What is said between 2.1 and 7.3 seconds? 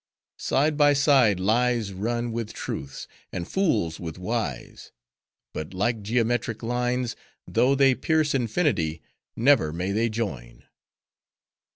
with Truths, and fools with wise; but, like geometric lines,